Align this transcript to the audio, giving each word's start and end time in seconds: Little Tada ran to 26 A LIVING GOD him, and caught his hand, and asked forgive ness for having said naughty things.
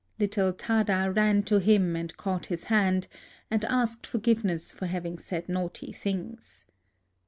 Little 0.19 0.51
Tada 0.51 1.15
ran 1.15 1.43
to 1.43 1.49
26 1.49 1.49
A 1.51 1.53
LIVING 1.53 1.59
GOD 1.59 1.65
him, 1.67 1.95
and 1.95 2.17
caught 2.17 2.45
his 2.47 2.63
hand, 2.63 3.07
and 3.51 3.63
asked 3.65 4.07
forgive 4.07 4.43
ness 4.43 4.71
for 4.71 4.87
having 4.87 5.19
said 5.19 5.47
naughty 5.47 5.91
things. 5.91 6.65